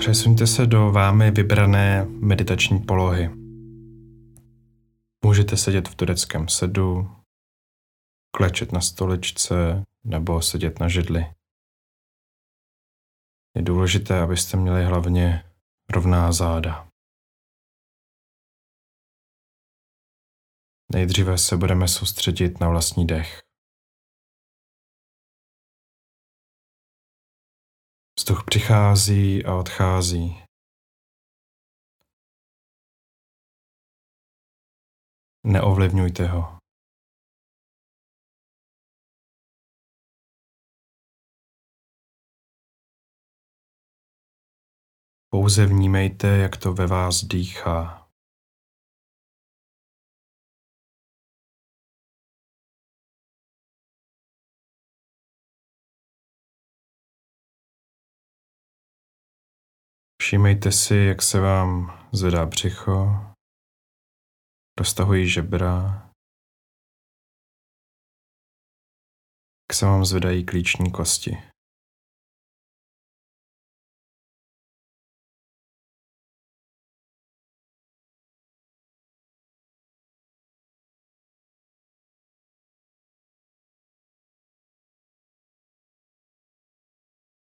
Přesuňte 0.00 0.46
se 0.46 0.66
do 0.66 0.92
vámi 0.92 1.30
vybrané 1.30 2.04
meditační 2.04 2.78
polohy. 2.78 3.30
Můžete 5.24 5.56
sedět 5.56 5.88
v 5.88 5.94
tureckém 5.94 6.48
sedu, 6.48 7.16
klečet 8.36 8.72
na 8.72 8.80
stoličce 8.80 9.84
nebo 10.04 10.42
sedět 10.42 10.80
na 10.80 10.88
židli. 10.88 11.20
Je 13.56 13.62
důležité, 13.62 14.20
abyste 14.20 14.56
měli 14.56 14.84
hlavně 14.84 15.44
rovná 15.90 16.32
záda. 16.32 16.88
Nejdříve 20.92 21.38
se 21.38 21.56
budeme 21.56 21.88
soustředit 21.88 22.60
na 22.60 22.68
vlastní 22.68 23.06
dech. 23.06 23.49
Vzduch 28.30 28.44
přichází 28.44 29.44
a 29.44 29.54
odchází. 29.54 30.42
Neovlivňujte 35.46 36.26
ho. 36.26 36.58
Pouze 45.30 45.66
vnímejte, 45.66 46.26
jak 46.26 46.56
to 46.56 46.72
ve 46.72 46.86
vás 46.86 47.24
dýchá. 47.24 47.99
Všímejte 60.30 60.72
si, 60.72 60.94
jak 60.96 61.22
se 61.22 61.40
vám 61.40 61.98
zvedá 62.12 62.46
břicho, 62.46 63.08
roztahují 64.78 65.28
žebra, 65.28 65.74
jak 69.70 69.74
se 69.74 69.86
vám 69.86 70.04
zvedají 70.04 70.44
klíční 70.44 70.92
kosti. 70.92 71.49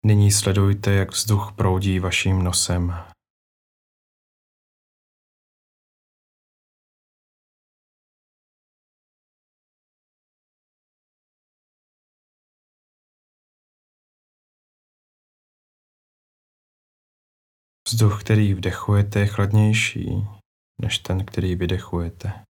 Nyní 0.08 0.32
sledujte, 0.32 0.90
jak 0.90 1.10
vzduch 1.10 1.52
proudí 1.56 1.98
vaším 1.98 2.42
nosem. 2.42 2.92
Vzduch, 17.88 18.20
který 18.24 18.54
vdechujete, 18.54 19.20
je 19.20 19.26
chladnější 19.26 20.08
než 20.82 20.98
ten, 20.98 21.24
který 21.26 21.54
vydechujete. 21.54 22.44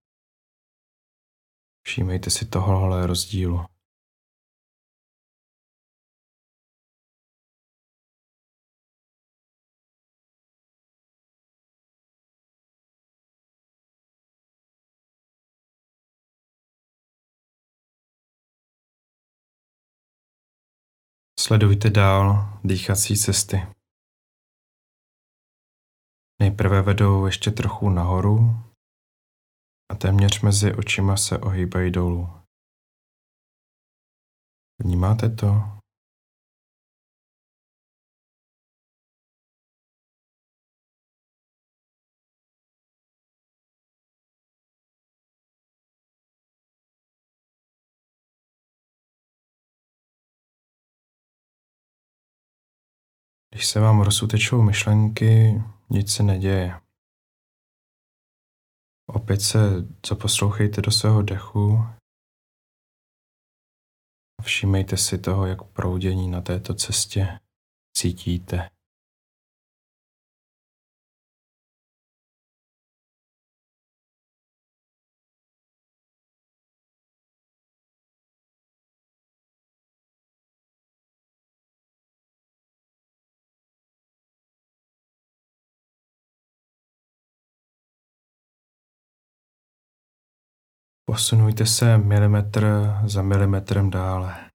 Všímejte 1.87 2.31
si 2.31 2.47
tohohle 2.47 3.07
rozdílu. 3.07 3.78
Sledujte 21.49 21.91
dál 21.91 22.59
dýchací 22.65 23.17
cesty. 23.17 23.67
Nejprve 26.41 26.83
vedou 26.83 27.27
ještě 27.27 27.51
trochu 27.51 27.91
nahoru 27.91 28.39
a 29.93 29.95
téměř 29.95 30.41
mezi 30.41 30.75
očima 30.75 31.17
se 31.17 31.39
ohýbají 31.39 31.91
dolů. 31.91 32.29
Vnímáte 34.79 35.31
to? 35.31 35.78
Když 53.59 53.67
se 53.67 53.81
vám 53.81 54.01
rozutečou 54.01 54.63
myšlenky, 54.63 55.63
nic 55.91 56.13
se 56.13 56.23
neděje. 56.23 56.81
Opět 59.07 59.43
se 59.43 59.59
zaposlouchejte 60.09 60.83
do 60.83 60.91
svého 60.91 61.23
dechu 61.23 61.79
a 64.39 64.43
všímejte 64.43 64.97
si 64.97 65.19
toho, 65.19 65.47
jak 65.47 65.63
proudění 65.63 66.29
na 66.29 66.41
této 66.41 66.75
cestě 66.75 67.41
cítíte. 67.97 68.71
Posunujte 91.09 91.67
se 91.67 91.99
milimetr 91.99 92.67
za 93.07 93.23
milimetrem 93.23 93.91
dále. 93.91 94.51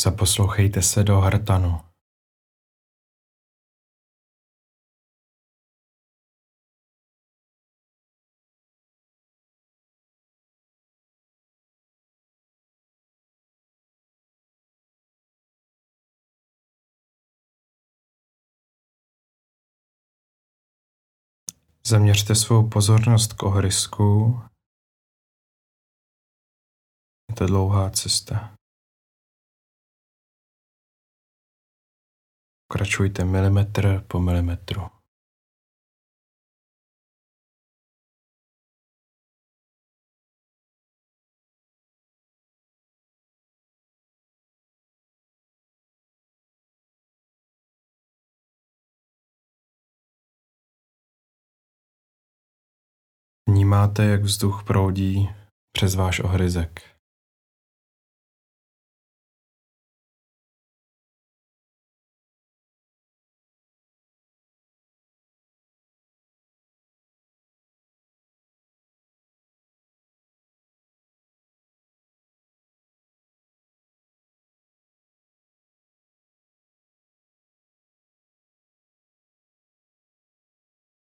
Zaposlouchejte 0.00 0.82
se 0.82 1.04
do 1.04 1.20
hrtanu. 1.20 1.95
Zaměřte 21.88 22.34
svou 22.34 22.68
pozornost 22.68 23.32
k 23.32 23.42
ohrysku. 23.42 24.34
Je 27.28 27.34
to 27.38 27.46
dlouhá 27.46 27.90
cesta. 27.90 28.56
Pokračujte 32.68 33.24
milimetr 33.24 34.04
po 34.08 34.20
milimetru. 34.20 34.95
Vnímáte, 53.66 54.04
jak 54.04 54.22
vzduch 54.22 54.64
proudí 54.66 55.28
přes 55.72 55.94
váš 55.94 56.20
ohryzek. 56.20 56.80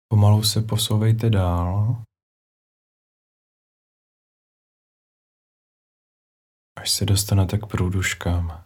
Pomalu 0.08 0.44
se 0.44 0.62
posouvejte 0.62 1.30
dál. 1.30 2.04
Až 6.84 6.92
se 6.92 7.06
dostanete 7.06 7.58
k 7.58 7.66
průduškám. 7.66 8.64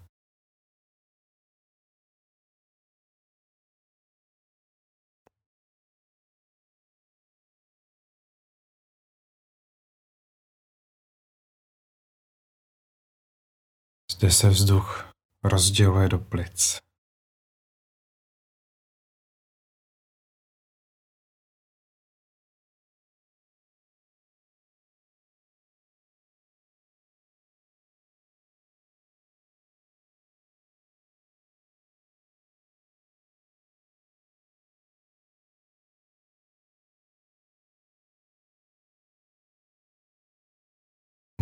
Zde 14.12 14.32
se 14.32 14.50
vzduch 14.50 15.12
rozděluje 15.44 16.10
do 16.10 16.20
plic. 16.20 16.87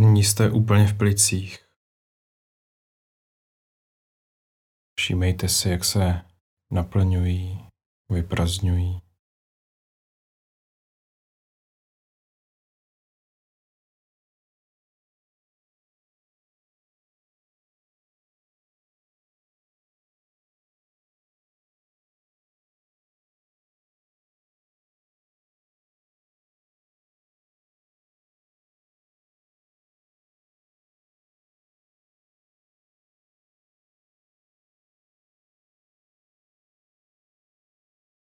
Nyní 0.06 0.24
jste 0.24 0.52
úplně 0.52 0.88
v 0.88 0.98
plicích. 0.98 1.66
Všímejte 5.00 5.50
si, 5.50 5.69
jak 5.69 5.86
se 5.86 6.22
naplňují, 6.72 7.68
vyprazňují. 8.10 9.05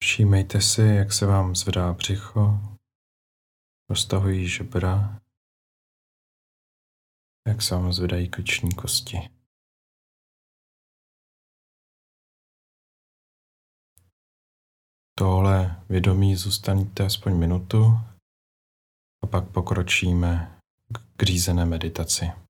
Všímejte 0.09 0.61
si, 0.61 0.81
jak 0.81 1.13
se 1.13 1.25
vám 1.25 1.55
zvedá 1.55 1.93
břicho, 1.93 2.59
roztahují 3.89 4.47
žebra, 4.47 5.21
jak 7.47 7.61
se 7.61 7.75
vám 7.75 7.93
zvedají 7.93 8.29
klíční 8.29 8.75
kosti. 8.75 9.17
Tohle 15.17 15.83
vědomí 15.89 16.35
zůstaňte 16.35 17.05
aspoň 17.05 17.37
minutu 17.37 17.83
a 19.23 19.27
pak 19.27 19.51
pokročíme 19.51 20.59
k 21.17 21.23
řízené 21.23 21.65
meditaci. 21.65 22.48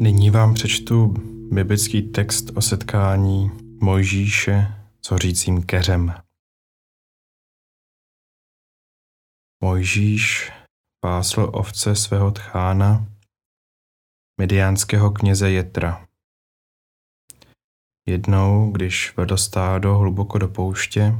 Nyní 0.00 0.30
vám 0.30 0.54
přečtu 0.54 1.14
biblický 1.52 2.02
text 2.02 2.44
o 2.56 2.62
setkání 2.62 3.50
Mojžíše 3.80 4.66
s 5.02 5.10
hořícím 5.10 5.62
keřem. 5.62 6.14
Mojžíš 9.62 10.52
pásl 11.00 11.50
ovce 11.52 11.96
svého 11.96 12.30
tchána, 12.30 13.06
mediánského 14.40 15.10
kněze 15.10 15.50
Jetra. 15.50 16.08
Jednou, 18.06 18.72
když 18.72 19.16
vedl 19.16 19.36
stádo 19.36 19.98
hluboko 19.98 20.38
do 20.38 20.48
pouště, 20.48 21.12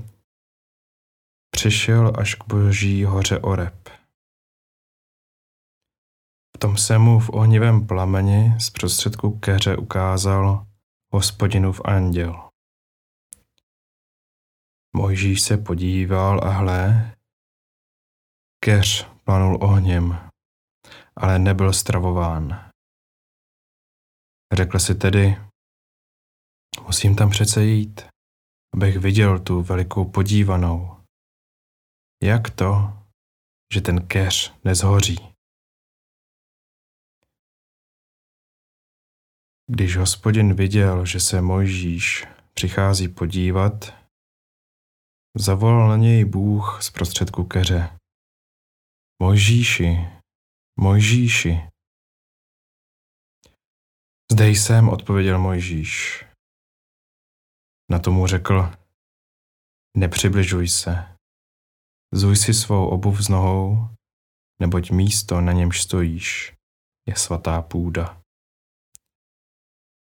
přišel 1.50 2.12
až 2.18 2.34
k 2.34 2.44
boží 2.44 3.04
hoře 3.04 3.38
Oreb. 3.38 3.95
Tom 6.58 6.76
se 6.76 6.98
mu 6.98 7.18
v 7.18 7.30
ohnivém 7.30 7.86
plameni 7.86 8.60
z 8.60 8.70
prostředku 8.70 9.38
keře 9.38 9.76
ukázal 9.76 10.66
hospodinův 11.12 11.80
anděl. 11.84 12.50
Mojžíš 14.96 15.42
se 15.42 15.56
podíval 15.56 16.40
a 16.44 16.48
hle, 16.48 17.16
keř 18.64 19.08
planul 19.24 19.58
ohněm, 19.62 20.30
ale 21.16 21.38
nebyl 21.38 21.72
stravován. 21.72 22.70
Řekl 24.52 24.78
si 24.78 24.94
tedy, 24.94 25.36
musím 26.86 27.16
tam 27.16 27.30
přece 27.30 27.64
jít, 27.64 28.06
abych 28.74 28.96
viděl 28.98 29.38
tu 29.38 29.62
velikou 29.62 30.04
podívanou. 30.04 30.96
Jak 32.22 32.50
to, 32.50 32.92
že 33.74 33.80
ten 33.80 34.06
keř 34.06 34.54
nezhoří? 34.64 35.35
Když 39.70 39.96
hospodin 39.96 40.54
viděl, 40.54 41.06
že 41.06 41.20
se 41.20 41.40
Mojžíš 41.40 42.24
přichází 42.54 43.08
podívat, 43.08 43.72
zavolal 45.36 45.88
na 45.88 45.96
něj 45.96 46.24
Bůh 46.24 46.82
z 46.82 46.90
prostředku 46.90 47.44
keře. 47.44 47.98
Mojžíši, 49.22 49.96
Mojžíši. 50.78 51.70
Zde 54.32 54.48
jsem, 54.48 54.88
odpověděl 54.88 55.38
Mojžíš. 55.38 56.24
Na 57.90 57.98
tomu 57.98 58.26
řekl, 58.26 58.72
nepřibližuj 59.96 60.68
se. 60.68 61.16
Zuj 62.14 62.36
si 62.36 62.54
svou 62.54 62.88
obuv 62.88 63.20
z 63.20 63.28
nohou, 63.28 63.88
neboť 64.60 64.90
místo, 64.90 65.40
na 65.40 65.52
němž 65.52 65.82
stojíš, 65.82 66.54
je 67.08 67.16
svatá 67.16 67.62
půda. 67.62 68.25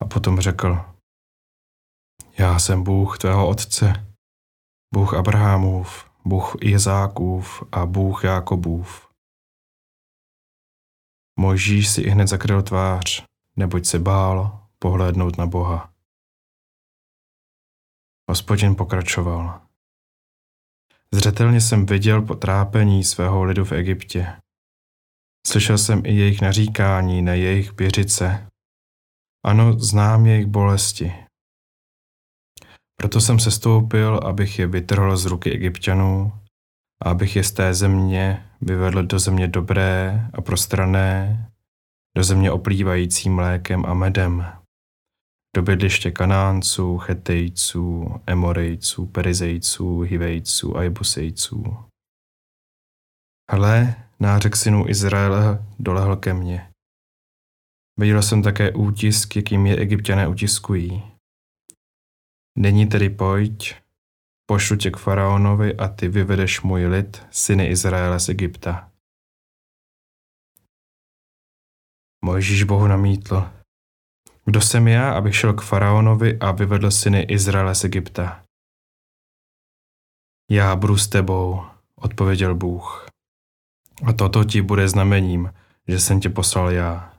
A 0.06 0.08
potom 0.08 0.40
řekl, 0.40 0.84
já 2.38 2.58
jsem 2.58 2.84
Bůh 2.84 3.18
tvého 3.18 3.48
otce, 3.48 4.14
Bůh 4.94 5.14
Abrahamův, 5.14 6.10
Bůh 6.24 6.56
Izákův 6.60 7.62
a 7.72 7.86
Bůh 7.86 8.24
Jákobův. 8.24 9.08
Mojžíš 11.38 11.88
si 11.88 12.00
i 12.00 12.10
hned 12.10 12.26
zakryl 12.26 12.62
tvář, 12.62 13.24
neboť 13.56 13.86
se 13.86 13.98
bál 13.98 14.66
pohlédnout 14.78 15.38
na 15.38 15.46
Boha. 15.46 15.92
Hospodin 18.30 18.74
pokračoval. 18.74 19.60
Zřetelně 21.14 21.60
jsem 21.60 21.86
viděl 21.86 22.22
potrápení 22.22 23.04
svého 23.04 23.44
lidu 23.44 23.64
v 23.64 23.72
Egyptě. 23.72 24.40
Slyšel 25.46 25.78
jsem 25.78 26.02
i 26.06 26.14
jejich 26.14 26.40
naříkání 26.40 27.22
na 27.22 27.34
jejich 27.34 27.72
běřice 27.72 28.48
Ano, 29.46 29.78
znám 29.78 30.26
jejich 30.26 30.46
bolesti. 30.46 31.12
Proto 32.96 33.20
jsem 33.20 33.38
se 33.38 33.50
stoupil, 33.50 34.20
abych 34.24 34.58
je 34.58 34.66
vytrhl 34.66 35.16
z 35.16 35.26
ruky 35.26 35.52
egyptianů 35.52 36.32
a 37.02 37.10
abych 37.10 37.36
je 37.36 37.44
z 37.44 37.52
té 37.52 37.74
země 37.74 38.50
vyvedl 38.60 39.02
do 39.02 39.18
země 39.18 39.48
dobré 39.48 40.28
a 40.32 40.40
prostrané, 40.40 41.50
do 42.16 42.24
země 42.24 42.50
oplývající 42.50 43.30
mlékem 43.30 43.86
a 43.86 43.94
medem, 43.94 44.46
do 45.56 45.62
bydliště 45.62 46.10
kanánců, 46.10 46.98
chetejců, 46.98 48.14
emorejců, 48.26 49.06
perizejců, 49.06 50.00
hivejců 50.00 50.76
a 50.76 50.82
jebusejců. 50.82 51.76
Hle, 53.52 53.94
nářek 54.20 54.56
synů 54.56 54.88
Izraele 54.88 55.66
dolehl 55.78 56.16
ke 56.16 56.34
mně. 56.34 56.70
Viděl 57.98 58.22
jsem 58.22 58.42
také 58.42 58.72
útisk, 58.72 59.36
jakým 59.36 59.66
je 59.66 59.76
egyptiané 59.76 60.28
utiskují. 60.28 61.12
Není 62.58 62.86
tedy 62.86 63.10
pojď, 63.10 63.74
pošlu 64.46 64.76
tě 64.76 64.90
k 64.90 64.96
faraonovi 64.96 65.76
a 65.76 65.88
ty 65.88 66.08
vyvedeš 66.08 66.60
můj 66.60 66.86
lid, 66.86 67.26
syny 67.30 67.66
Izraele 67.66 68.20
z 68.20 68.28
Egypta. 68.28 68.92
Mojžíš 72.24 72.62
Bohu 72.62 72.86
namítl. 72.86 73.50
Kdo 74.44 74.60
jsem 74.60 74.88
já, 74.88 75.12
abych 75.12 75.36
šel 75.36 75.54
k 75.54 75.62
faraonovi 75.62 76.38
a 76.38 76.52
vyvedl 76.52 76.90
syny 76.90 77.20
Izraele 77.20 77.74
z 77.74 77.84
Egypta? 77.84 78.44
Já 80.50 80.76
budu 80.76 80.96
s 80.96 81.08
tebou, 81.08 81.66
odpověděl 81.96 82.54
Bůh. 82.54 83.08
A 84.06 84.12
toto 84.12 84.44
ti 84.44 84.62
bude 84.62 84.88
znamením, 84.88 85.54
že 85.88 86.00
jsem 86.00 86.20
tě 86.20 86.28
poslal 86.28 86.70
já. 86.70 87.15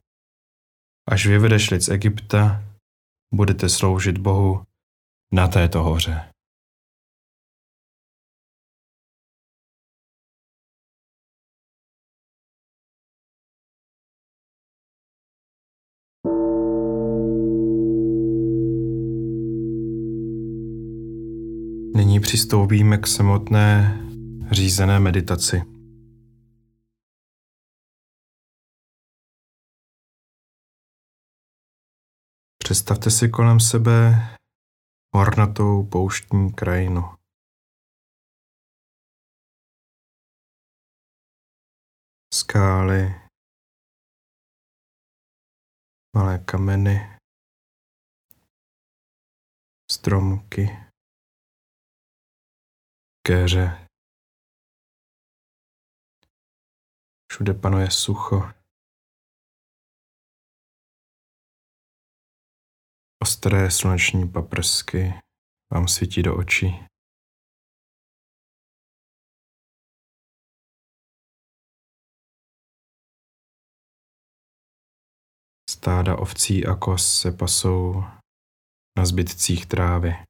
Až 1.08 1.28
vyvedeš 1.28 1.72
lid 1.72 1.82
z 1.82 1.90
Egypta, 1.90 2.64
budete 3.34 3.70
sloužit 3.70 4.18
Bohu 4.18 4.64
na 5.32 5.48
této 5.48 5.84
hoře. 5.84 6.32
Nyní 21.96 22.20
přistoupíme 22.20 22.98
k 22.98 23.08
samotné 23.08 23.98
řízené 24.52 25.00
meditaci. 25.00 25.77
Představte 32.68 33.12
si 33.12 33.30
kolem 33.30 33.60
sebe 33.60 33.96
hornatou 35.16 35.90
pouštní 35.92 36.54
krajinu. 36.54 37.02
Skály, 42.34 43.04
malé 46.16 46.40
kameny, 46.40 47.20
stromky, 49.92 50.68
keře. 53.28 53.88
Všude 57.32 57.54
panuje 57.54 57.92
sucho. 57.92 58.57
Ostré 63.28 63.72
sluneční 63.72 64.30
paprsky 64.30 65.14
vám 65.74 65.88
svítí 65.88 66.24
do 66.24 66.38
očí. 66.38 66.86
Stáda 75.70 76.18
ovcí 76.18 76.66
a 76.66 76.76
kos 76.76 77.20
se 77.22 77.32
pasou 77.32 78.04
na 78.98 79.06
zbytcích 79.06 79.66
trávy. 79.66 80.27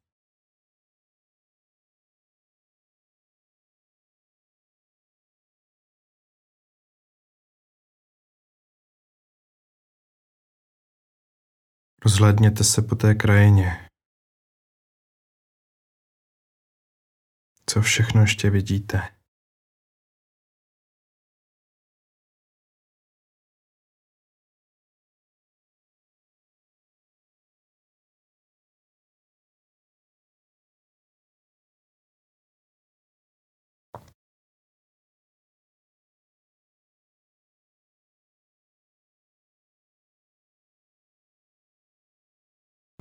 Rozhlédněte 12.06 12.64
se 12.64 12.82
po 12.82 12.96
té 12.96 13.16
krajině. 13.16 13.90
Co 17.66 17.82
všechno 17.82 18.22
ještě 18.22 18.50
vidíte? 18.50 19.17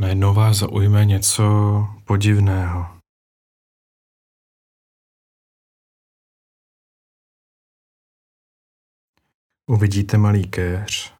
Najednou 0.00 0.34
vás 0.34 0.56
zaujme 0.56 1.04
něco 1.04 1.42
podivného. 2.06 3.00
Uvidíte 9.70 10.18
malý 10.18 10.50
kéř. 10.50 11.14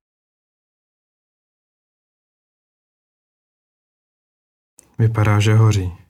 Vypadá, 4.99 5.40
že 5.40 5.54
hoří. 5.54 6.06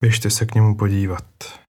Běžte 0.00 0.30
se 0.30 0.46
k 0.46 0.54
němu 0.54 0.76
podívat. 0.76 1.63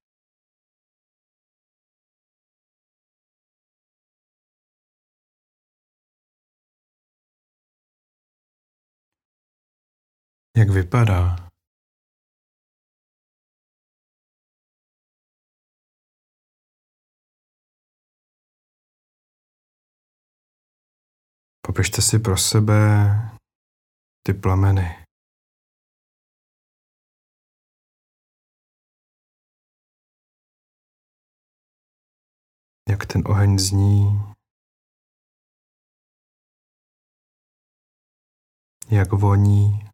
Jak 10.56 10.70
vypadá? 10.70 11.36
Popište 21.66 22.02
si 22.02 22.18
pro 22.18 22.36
sebe 22.36 22.80
ty 24.24 24.32
plameny. 24.34 25.04
Jak 32.88 33.06
ten 33.06 33.22
oheň 33.26 33.58
zní, 33.58 34.04
jak 38.90 39.12
voní. 39.12 39.85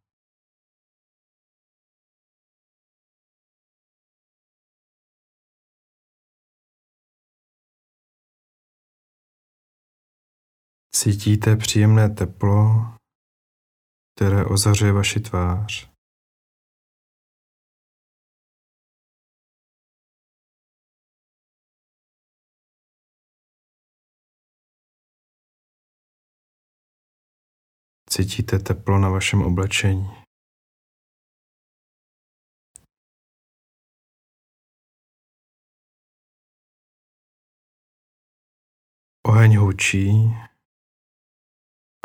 Cítíte 10.95 11.57
příjemné 11.57 12.09
teplo, 12.09 12.59
které 14.15 14.45
ozařuje 14.45 14.93
vaši 14.93 15.21
tvář. 15.21 15.93
Cítíte 28.11 28.59
teplo 28.59 28.99
na 28.99 29.09
vašem 29.09 29.43
oblečení. 29.43 30.07
Oheň 39.27 39.57
hučí, 39.57 40.13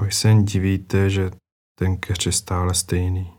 pak 0.02 0.14
se 0.14 0.28
jen 0.28 0.46
divíte, 0.46 1.10
že 1.10 1.32
ten 1.80 1.98
keř 1.98 2.26
je 2.26 2.32
stále 2.32 2.74
stejný. 2.76 3.34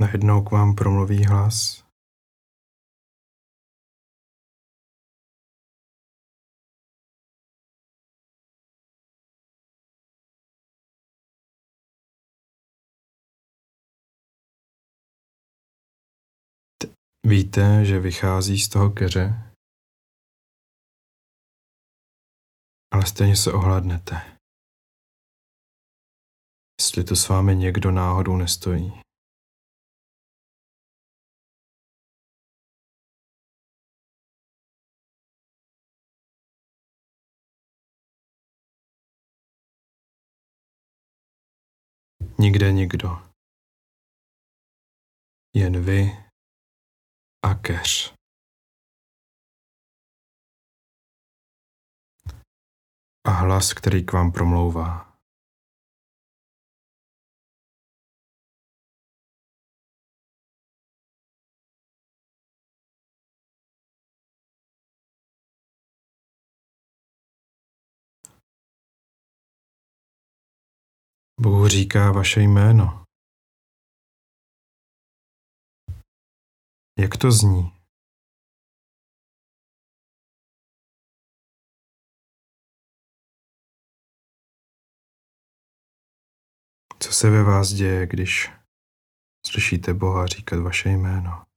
Najednou 0.00 0.44
k 0.44 0.50
vám 0.50 0.74
promluví 0.74 1.24
hlas. 1.24 1.87
Víte, 17.28 17.84
že 17.84 17.98
vychází 17.98 18.58
z 18.58 18.68
toho 18.68 18.90
keře, 18.90 19.52
ale 22.92 23.06
stejně 23.06 23.36
se 23.36 23.52
ohladnete. 23.52 24.14
Jestli 26.80 27.04
tu 27.04 27.16
s 27.16 27.28
vámi 27.28 27.56
někdo 27.56 27.90
náhodou 27.90 28.36
nestojí. 28.36 28.92
Nikde 42.38 42.72
nikdo. 42.72 43.08
Jen 45.54 45.84
vy 45.84 46.27
keř. 47.58 48.14
A 53.24 53.30
hlas, 53.30 53.72
který 53.72 54.04
k 54.04 54.12
vám 54.12 54.32
promlouvá. 54.32 55.08
Bůh 71.40 71.68
říká 71.68 72.12
vaše 72.12 72.40
jméno. 72.40 72.97
Jak 76.98 77.16
to 77.16 77.32
zní? 77.32 77.72
Co 86.98 87.12
se 87.12 87.30
ve 87.30 87.42
vás 87.42 87.68
děje, 87.68 88.06
když 88.06 88.50
slyšíte 89.46 89.94
Boha 89.94 90.26
říkat 90.26 90.60
vaše 90.60 90.88
jméno? 90.88 91.47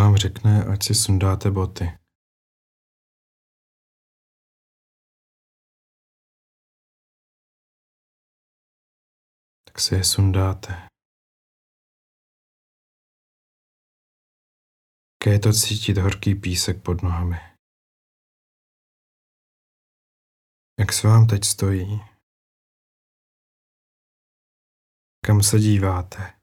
Vám 0.00 0.16
řekne, 0.16 0.64
ať 0.72 0.82
si 0.82 0.94
sundáte 0.94 1.50
boty. 1.50 1.84
Tak 9.66 9.80
si 9.80 9.94
je 9.94 10.04
sundáte. 10.04 10.72
Jaké 15.12 15.30
je 15.32 15.40
to 15.40 15.52
cítit 15.52 15.98
horký 15.98 16.34
písek 16.34 16.82
pod 16.82 17.02
nohami? 17.02 17.36
Jak 20.80 20.92
se 20.92 21.08
vám 21.08 21.26
teď 21.26 21.44
stojí? 21.44 21.86
Kam 25.26 25.42
se 25.42 25.58
díváte? 25.58 26.39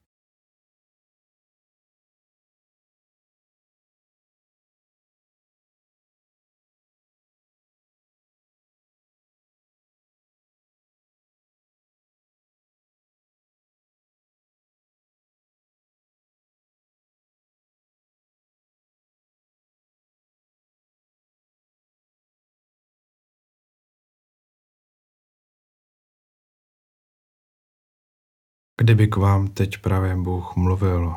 Kdyby 28.81 29.07
k 29.07 29.15
vám 29.15 29.47
teď 29.47 29.81
právě 29.81 30.15
Bůh 30.15 30.55
mluvil 30.55 31.09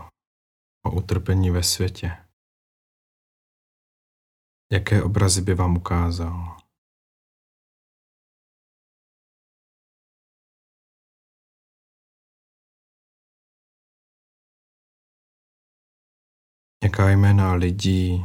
o 0.86 0.96
utrpení 0.96 1.50
ve 1.50 1.62
světě, 1.62 2.26
jaké 4.72 5.02
obrazy 5.02 5.42
by 5.42 5.54
vám 5.54 5.76
ukázal? 5.76 6.56
Jaká 16.84 17.10
jména 17.10 17.54
lidí 17.54 18.24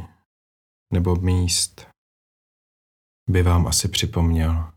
nebo 0.92 1.16
míst 1.16 1.86
by 3.30 3.42
vám 3.42 3.66
asi 3.66 3.88
připomněl? 3.88 4.75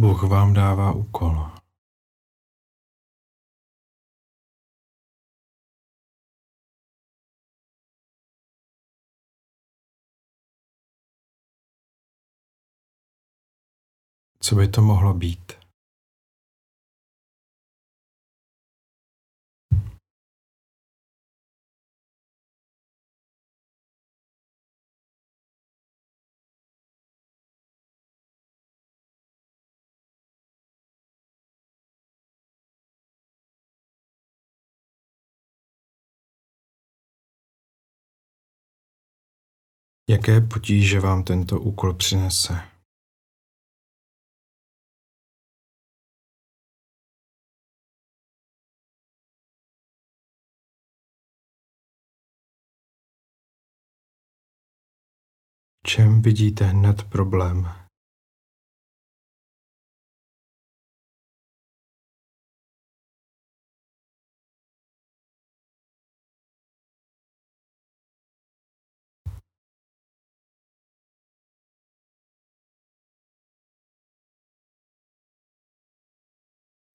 Bůh 0.00 0.22
vám 0.22 0.52
dává 0.52 0.92
úkol. 0.92 1.50
Co 14.40 14.54
by 14.54 14.68
to 14.68 14.82
mohlo 14.82 15.14
být? 15.14 15.63
Jaké 40.14 40.40
potíže 40.40 41.00
vám 41.00 41.24
tento 41.24 41.60
úkol 41.60 41.94
přinese? 41.94 42.54
čem 55.86 56.22
vidíte 56.22 56.64
hned 56.64 57.02
problém? 57.02 57.83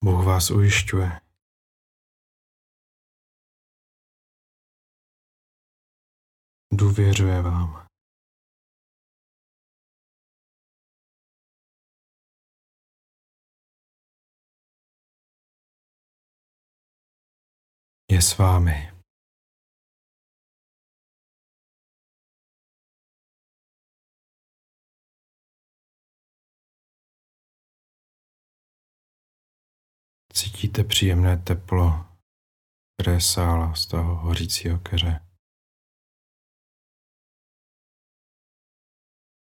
Bůh 0.04 0.26
vás 0.26 0.50
ujišťuje. 0.50 1.20
Důvěřuje 6.72 7.42
vám. 7.42 7.86
Je 18.10 18.22
s 18.22 18.38
vámi. 18.38 18.89
Cítíte 30.40 30.84
příjemné 30.84 31.36
teplo, 31.36 31.88
které 32.96 33.20
sála 33.20 33.74
z 33.74 33.86
toho 33.86 34.16
hořícího 34.16 34.78
keře. 34.78 35.26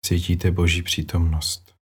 Cítíte 0.05 0.51
Boží 0.51 0.83
přítomnost. 0.83 1.75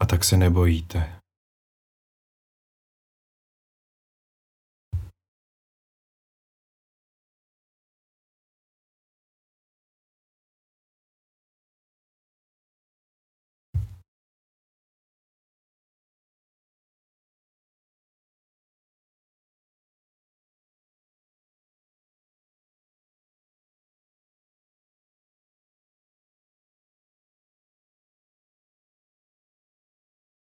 A 0.00 0.06
tak 0.06 0.24
se 0.24 0.36
nebojíte. 0.36 1.20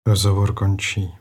Rozhovor 0.07 0.55
končí. 0.55 1.15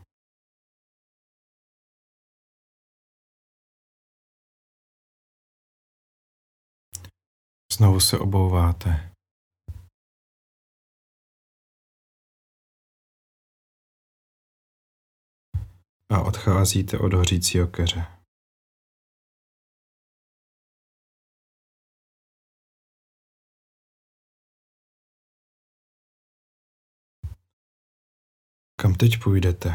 Znovu 7.73 7.99
se 7.99 8.19
obouváte. 8.19 9.13
A 16.09 16.21
odcházíte 16.21 16.99
od 16.99 17.13
hořícího 17.13 17.67
keře. 17.67 18.22
Kam 28.83 28.95
teď 28.95 29.23
půjdete? 29.23 29.69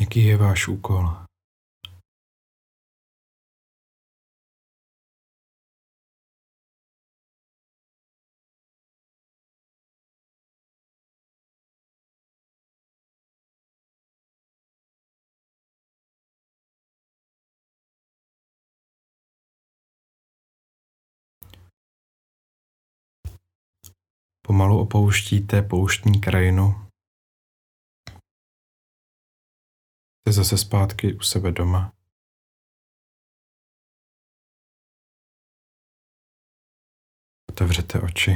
Jaký 0.00 0.24
je 0.24 0.36
váš 0.36 0.68
úkol? 0.68 1.25
Pomalu 24.46 24.80
opouštíte 24.80 25.62
pouštní 25.62 26.20
krajinu. 26.20 26.64
Jste 30.20 30.32
zase 30.32 30.58
zpátky 30.58 31.14
u 31.14 31.20
sebe 31.20 31.52
doma. 31.52 31.92
Otevřete 37.50 38.00
oči. 38.00 38.32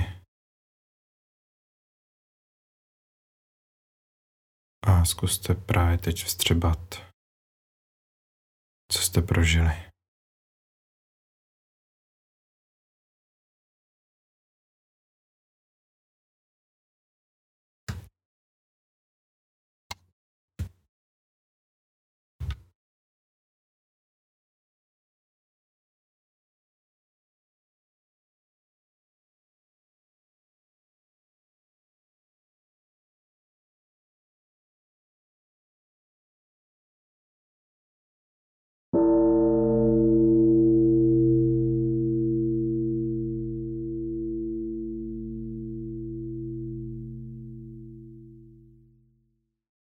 A 4.86 5.04
zkuste 5.04 5.54
právě 5.54 5.98
teď 5.98 6.16
vstřebat, 6.24 6.94
co 8.92 8.98
jste 8.98 9.22
prožili. 9.22 9.89